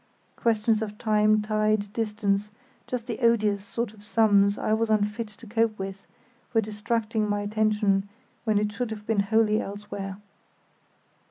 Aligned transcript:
Questions 0.35 0.81
of 0.81 0.97
time, 0.97 1.43
tide, 1.43 1.93
distance—just 1.93 3.05
the 3.05 3.19
odious 3.19 3.63
sort 3.63 3.93
of 3.93 4.03
sums 4.03 4.57
I 4.57 4.73
was 4.73 4.89
unfit 4.89 5.27
to 5.27 5.45
cope 5.45 5.77
with—were 5.77 6.59
distracting 6.61 7.29
my 7.29 7.41
attention 7.41 8.09
when 8.43 8.57
it 8.57 8.71
should 8.71 8.89
have 8.89 9.05
been 9.05 9.19
wholly 9.19 9.61
elsewhere. 9.61 10.17